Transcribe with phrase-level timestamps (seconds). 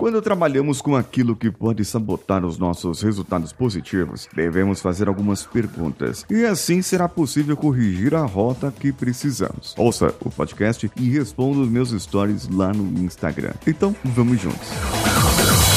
[0.00, 6.24] Quando trabalhamos com aquilo que pode sabotar os nossos resultados positivos, devemos fazer algumas perguntas.
[6.30, 9.74] E assim será possível corrigir a rota que precisamos.
[9.76, 13.52] Ouça o podcast e responda os meus stories lá no Instagram.
[13.66, 14.70] Então, vamos juntos.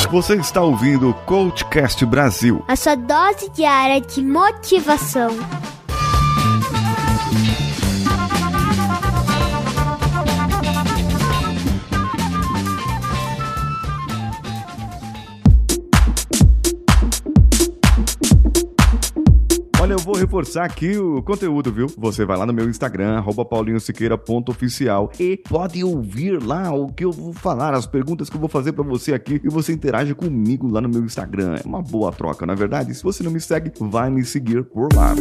[0.09, 2.63] Você está ouvindo o Coachcast Brasil.
[2.69, 5.31] A sua dose diária de motivação.
[20.03, 21.87] Vou reforçar aqui o conteúdo, viu?
[21.97, 27.31] Você vai lá no meu Instagram, paulinhosiqueira.oficial e pode ouvir lá o que eu vou
[27.31, 30.81] falar, as perguntas que eu vou fazer para você aqui e você interage comigo lá
[30.81, 31.55] no meu Instagram.
[31.63, 32.93] É uma boa troca, na é verdade?
[32.93, 35.15] Se você não me segue, vai me seguir por lá.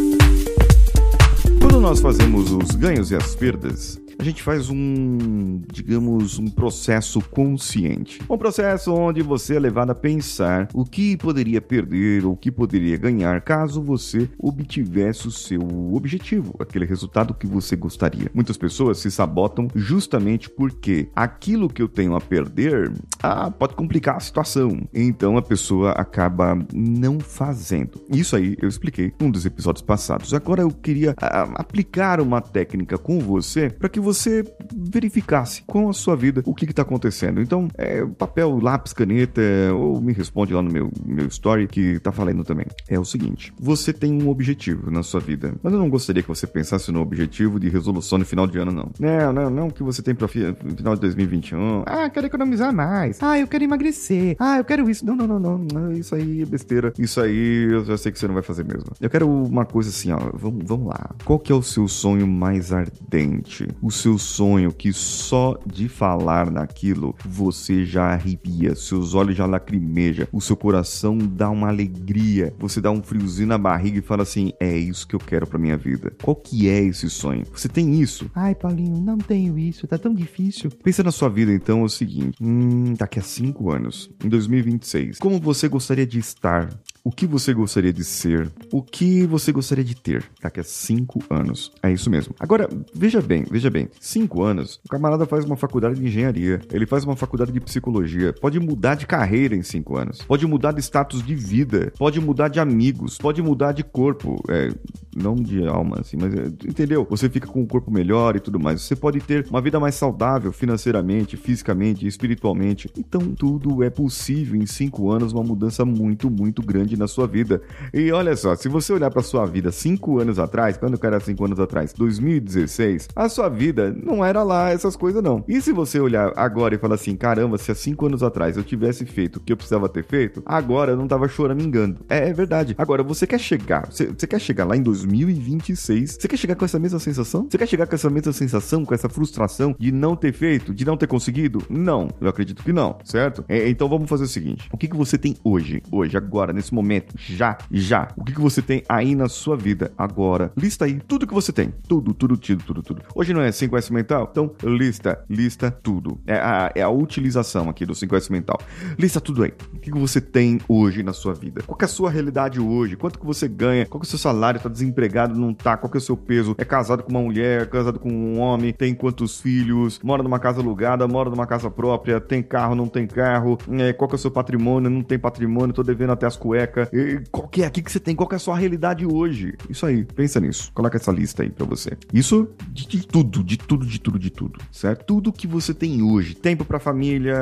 [1.60, 7.20] Quando nós fazemos os ganhos e as perdas, a gente faz um, digamos, um processo
[7.20, 8.20] consciente.
[8.28, 12.50] Um processo onde você é levado a pensar o que poderia perder ou o que
[12.50, 15.62] poderia ganhar caso você obtivesse o seu
[15.94, 18.30] objetivo, aquele resultado que você gostaria.
[18.34, 24.16] Muitas pessoas se sabotam justamente porque aquilo que eu tenho a perder ah, pode complicar
[24.16, 24.82] a situação.
[24.92, 28.02] Então a pessoa acaba não fazendo.
[28.10, 30.34] Isso aí eu expliquei num dos episódios passados.
[30.34, 35.92] Agora eu queria ah, aplicar uma técnica com você para que você verificasse com a
[35.92, 37.40] sua vida o que está acontecendo.
[37.40, 39.40] Então, é, papel, lápis, caneta,
[39.74, 42.66] ou me responde lá no meu, meu story que tá falando também.
[42.88, 46.28] É o seguinte: você tem um objetivo na sua vida, mas eu não gostaria que
[46.28, 48.90] você pensasse no objetivo de resolução no final de ano, não.
[48.98, 51.84] Não, não, não que você tem para final de 2021.
[51.86, 53.22] Ah, quero economizar mais.
[53.22, 54.36] Ah, eu quero emagrecer.
[54.38, 55.04] Ah, eu quero isso.
[55.04, 55.92] Não, não, não, não.
[55.92, 56.92] Isso aí é besteira.
[56.98, 58.90] Isso aí eu já sei que você não vai fazer mesmo.
[59.00, 60.18] Eu quero uma coisa assim, ó.
[60.34, 61.14] Vamos, vamos lá.
[61.24, 63.68] Qual que é o seu sonho mais ardente?
[63.80, 70.26] O seu sonho que só de falar naquilo você já arrepia, seus olhos já lacrimejam,
[70.32, 74.52] o seu coração dá uma alegria, você dá um friozinho na barriga e fala assim:
[74.58, 76.12] é isso que eu quero para minha vida.
[76.22, 77.44] Qual que é esse sonho?
[77.52, 78.30] Você tem isso?
[78.34, 80.70] Ai, Paulinho, não tenho isso, tá tão difícil.
[80.82, 85.18] Pensa na sua vida então é o seguinte: hum, daqui a cinco anos, em 2026,
[85.18, 86.68] como você gostaria de estar?
[87.04, 88.48] O que você gostaria de ser?
[88.70, 91.72] O que você gostaria de ter daqui a cinco anos?
[91.82, 92.32] É isso mesmo.
[92.38, 93.88] Agora, veja bem, veja bem.
[94.00, 98.32] Cinco anos, o camarada faz uma faculdade de engenharia, ele faz uma faculdade de psicologia,
[98.32, 102.46] pode mudar de carreira em cinco anos, pode mudar de status de vida, pode mudar
[102.46, 104.40] de amigos, pode mudar de corpo.
[104.48, 104.70] É,
[105.16, 107.06] não de alma, assim, mas é, entendeu?
[107.10, 108.82] Você fica com um corpo melhor e tudo mais.
[108.82, 112.90] Você pode ter uma vida mais saudável financeiramente, fisicamente, espiritualmente.
[112.96, 117.62] Então, tudo é possível em cinco anos, uma mudança muito, muito grande na sua vida.
[117.92, 121.16] E olha só, se você olhar para sua vida cinco anos atrás, quando o cara
[121.16, 125.44] era cinco anos atrás, 2016, a sua vida não era lá essas coisas não.
[125.46, 128.64] E se você olhar agora e falar assim, caramba, se há cinco anos atrás eu
[128.64, 132.00] tivesse feito o que eu precisava ter feito, agora eu não tava choramingando.
[132.08, 132.74] É, é verdade.
[132.78, 136.64] Agora, você quer chegar, você, você quer chegar lá em 2026, você quer chegar com
[136.64, 137.46] essa mesma sensação?
[137.48, 140.84] Você quer chegar com essa mesma sensação, com essa frustração de não ter feito, de
[140.84, 141.62] não ter conseguido?
[141.68, 143.44] Não, eu acredito que não, certo?
[143.48, 146.72] É, então vamos fazer o seguinte, o que, que você tem hoje, hoje, agora, nesse
[146.72, 148.08] momento, já, já.
[148.16, 150.52] O que, que você tem aí na sua vida agora?
[150.56, 151.72] Lista aí tudo que você tem.
[151.88, 153.02] Tudo, tudo, tudo, tudo, tudo.
[153.14, 154.28] Hoje não é 5S mental?
[154.30, 156.20] Então, lista, lista tudo.
[156.26, 158.58] É a, é a utilização aqui do 5S mental.
[158.98, 159.52] Lista tudo aí.
[159.74, 161.62] O que, que você tem hoje na sua vida?
[161.62, 162.96] Qual é a sua realidade hoje?
[162.96, 163.86] Quanto que você ganha?
[163.86, 164.60] Qual que é o seu salário?
[164.60, 165.38] Tá desempregado?
[165.38, 165.76] Não tá?
[165.76, 166.54] Qual que é o seu peso?
[166.58, 167.68] É casado com uma mulher?
[167.68, 168.72] Casado com um homem?
[168.72, 169.98] Tem quantos filhos?
[170.02, 171.06] Mora numa casa alugada?
[171.08, 172.20] Mora numa casa própria?
[172.20, 172.74] Tem carro?
[172.74, 173.58] Não tem carro?
[173.72, 174.90] É, qual que é o seu patrimônio?
[174.90, 175.74] Não tem patrimônio?
[175.74, 176.88] Tô devendo até as cuecas
[177.30, 178.14] qual que é aqui que você tem?
[178.14, 179.54] Qual que é a sua realidade hoje?
[179.68, 180.70] Isso aí, pensa nisso.
[180.72, 181.96] Coloca essa lista aí pra você.
[182.12, 185.04] Isso de, de tudo, de tudo, de tudo, de tudo, certo?
[185.04, 186.34] Tudo que você tem hoje.
[186.34, 187.36] Tempo pra família,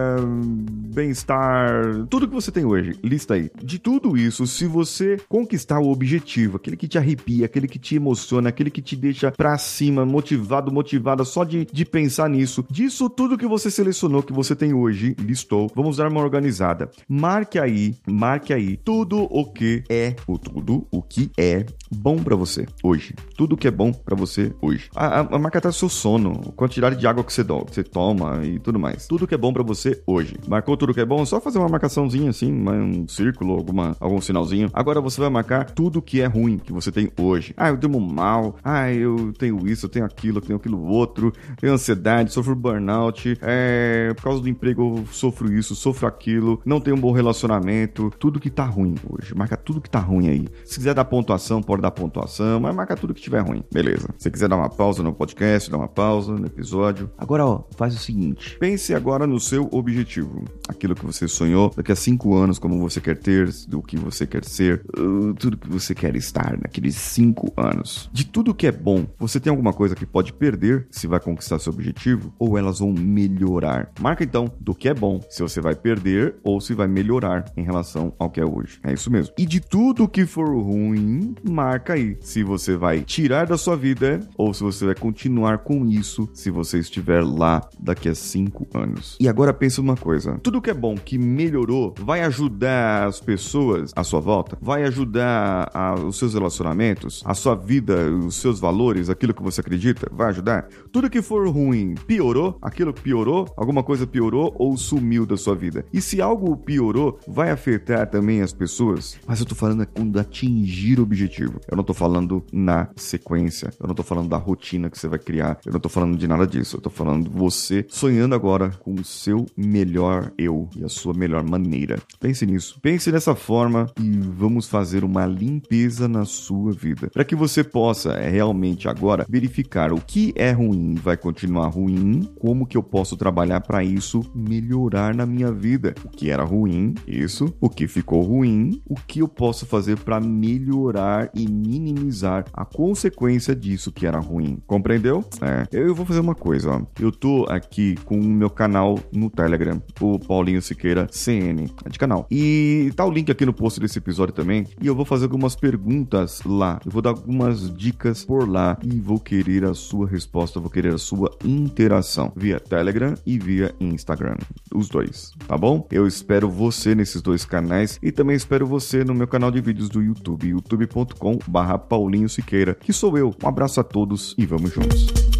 [0.95, 2.99] bem-estar, tudo que você tem hoje.
[3.03, 3.51] Lista aí.
[3.63, 7.97] De tudo isso, se você conquistar o objetivo, aquele que te arrepia, aquele que te
[7.97, 13.09] emociona, aquele que te deixa pra cima, motivado, motivada só de, de pensar nisso, disso
[13.09, 16.91] tudo que você selecionou, que você tem hoje, listou, vamos dar uma organizada.
[17.09, 22.37] Marque aí, marque aí tudo o que é, o tudo o que é bom para
[22.37, 23.15] você hoje.
[23.37, 24.89] Tudo que é bom para você hoje.
[24.95, 27.83] A, a, a marca tá seu sono, quantidade de água que você, do, que você
[27.83, 29.07] toma e tudo mais.
[29.07, 30.37] Tudo que é bom para você hoje.
[30.49, 31.25] Marcou tudo que é bom?
[31.25, 34.71] Só fazer uma marcaçãozinha assim, um círculo, alguma, algum sinalzinho.
[34.73, 37.55] Agora você vai marcar tudo que é ruim que você tem hoje hoje?
[37.57, 41.33] Ah, eu durmo mal, ah, eu tenho isso, eu tenho aquilo, eu tenho aquilo outro,
[41.61, 46.81] tenho ansiedade, sofro burnout, é, por causa do emprego eu sofro isso, sofro aquilo, não
[46.81, 49.35] tenho um bom relacionamento, tudo que tá ruim hoje.
[49.35, 50.49] Marca tudo que tá ruim aí.
[50.65, 53.63] Se quiser dar pontuação, pode dar pontuação, mas marca tudo que tiver ruim.
[53.73, 54.09] Beleza.
[54.19, 57.11] Se quiser dar uma pausa no podcast, dá uma pausa no episódio.
[57.17, 60.45] Agora, ó, faz o seguinte: pense agora no seu objetivo.
[60.69, 64.27] Aquilo que você sonhou daqui a cinco anos, como você quer ter, do que você
[64.27, 67.20] quer ser, uh, tudo que você quer estar naqueles cinco
[67.57, 68.09] anos.
[68.13, 71.59] De tudo que é bom, você tem alguma coisa que pode perder se vai conquistar
[71.59, 72.33] seu objetivo?
[72.39, 73.91] Ou elas vão melhorar?
[74.01, 77.63] Marca então do que é bom, se você vai perder ou se vai melhorar em
[77.63, 78.81] relação ao que é hoje.
[78.83, 79.35] É isso mesmo.
[79.39, 84.21] E de tudo que for ruim, marca aí se você vai tirar da sua vida
[84.37, 89.17] ou se você vai continuar com isso se você estiver lá daqui a cinco anos.
[89.21, 93.93] E agora pensa uma coisa: tudo que é bom que melhorou vai ajudar as pessoas
[93.95, 99.11] à sua volta, vai ajudar a, os seus relacionamentos, a sua vida, os seus valores,
[99.11, 100.69] aquilo que você acredita, vai ajudar.
[100.93, 105.85] Tudo que for ruim piorou, aquilo piorou, alguma coisa piorou ou sumiu da sua vida.
[105.93, 109.19] E se algo piorou, vai afetar também as pessoas.
[109.27, 111.61] Mas eu tô falando é quando atingir o objetivo.
[111.69, 113.71] Eu não tô falando na sequência.
[113.81, 115.59] Eu não tô falando da rotina que você vai criar.
[115.65, 116.77] Eu não tô falando de nada disso.
[116.77, 121.43] Eu tô falando você sonhando agora com o seu melhor eu e a sua melhor
[121.49, 121.99] maneira.
[122.19, 122.79] Pense nisso.
[122.81, 127.00] Pense dessa forma e vamos fazer uma limpeza na sua vida.
[127.09, 132.29] Para que você possa é, realmente agora verificar o que é ruim vai continuar ruim,
[132.39, 135.95] como que eu posso trabalhar para isso melhorar na minha vida.
[136.05, 137.55] O que era ruim, isso.
[137.61, 143.55] O que ficou ruim, o que eu posso fazer para melhorar e minimizar a consequência
[143.55, 144.59] disso que era ruim.
[144.67, 145.25] Compreendeu?
[145.41, 145.67] É.
[145.73, 146.83] Eu vou fazer uma coisa, ó.
[147.01, 151.99] Eu tô aqui com o meu canal no Telegram, o Paulinho Siqueira CN, é de
[151.99, 152.27] canal.
[152.31, 154.65] E tá o link aqui no post desse episódio também.
[154.81, 156.80] E eu vou fazer algumas perguntas lá.
[156.85, 160.95] Eu vou dar algumas dicas por lá e vou querer a sua resposta, vou querer
[160.95, 164.37] a sua interação via Telegram e via Instagram.
[164.75, 165.87] Os dois, tá bom?
[165.91, 169.89] Eu espero você nesses dois canais e também espero você no meu canal de vídeos
[169.89, 173.35] do YouTube, youtube.com/barra Paulinho Siqueira, que sou eu.
[173.43, 175.40] Um abraço a todos e vamos juntos.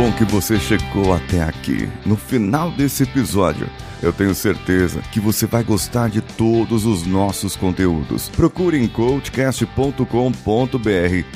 [0.00, 1.86] Bom que você chegou até aqui.
[2.06, 3.68] No final desse episódio,
[4.02, 8.28] eu tenho certeza que você vai gostar de todos os nossos conteúdos.
[8.30, 10.04] Procure em coachcast.com.br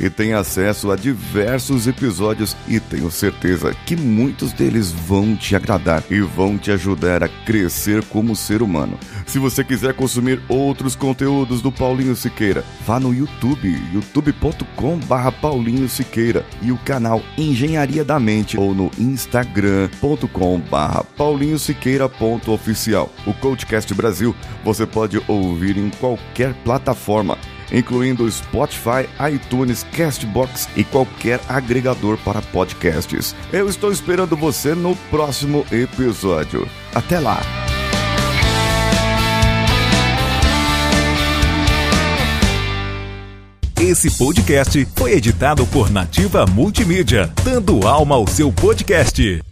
[0.01, 6.03] e tenha acesso a diversos episódios e tenho certeza que muitos deles vão te agradar
[6.11, 8.99] e vão te ajudar a crescer como ser humano.
[9.27, 16.45] Se você quiser consumir outros conteúdos do Paulinho Siqueira, vá no YouTube, youtube.com/barra Paulinho Siqueira
[16.63, 21.59] e o canal Engenharia da Mente ou no instagram.com/barra Paulinho
[22.55, 23.11] Siqueira.oficial.
[23.27, 24.35] O Coachcast Brasil
[24.65, 27.39] você pode ouvir em qualquer plataforma
[27.73, 33.35] incluindo Spotify, iTunes, Castbox e qualquer agregador para podcasts.
[33.53, 36.69] Eu estou esperando você no próximo episódio.
[36.95, 37.41] Até lá!
[43.81, 49.43] Esse podcast foi editado por Nativa Multimídia, dando alma ao seu podcast.